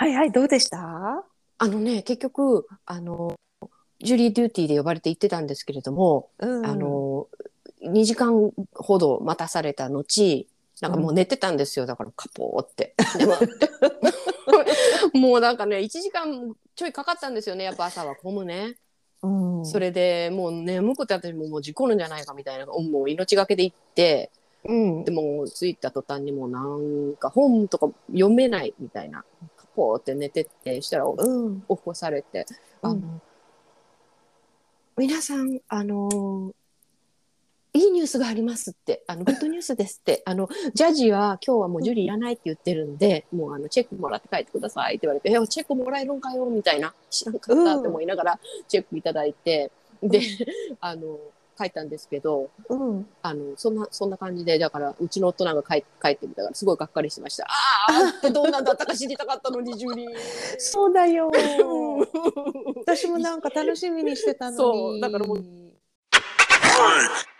[0.00, 0.78] はいはい、どうでした？
[1.58, 3.34] あのね結局あの
[4.02, 6.64] ジュリー・デューティーで呼ばれて行ってたんですけれども、うん。
[6.64, 7.28] あの
[7.84, 10.46] 2時間ほど待たされた後
[10.80, 11.84] なんかもう寝てたんですよ。
[11.84, 12.94] だからカポーって。
[13.18, 13.34] でも
[15.12, 17.64] もうなんかね1時間ちょいかかったんですよね。
[17.64, 18.76] やっぱ朝は混むね。
[19.22, 24.30] うん、それでもう眠くて私ももう事故るんじゃないかみたいなもう命がけで行って
[24.64, 25.04] うん。
[25.04, 29.24] でも着いた途端にもうなんか本とか読めないみたいな。
[29.49, 31.60] カポーって寝てってしたら起うん。
[31.62, 32.46] こされて、
[32.82, 33.22] あのうん
[34.96, 36.52] 皆さんあの
[37.72, 47.76] いいニュースがありますってあのグッドニュースですってあのジャッジは今日はもうジュリーいらないって言ってるんで、もうあのチェックもらって帰ってくださいって言われて「えチェックもらえるんかよ」みたいな知らんかった？
[47.78, 49.70] って思いながらチェックいただいて、
[50.02, 50.20] で
[50.80, 51.18] あの
[51.60, 57.44] 帰ったんですけどうん、あのそんなそんな感じでだからうちの夫なんか帰帰ってみたからすごいがっかりしてました。
[57.44, 57.48] あ
[58.06, 60.08] あってどんなんだったか知りたかったのにジュリー。
[60.58, 61.30] そうだよ。
[62.86, 64.56] 私もなんか楽しみにしてたのに。
[64.56, 65.44] そうだからもう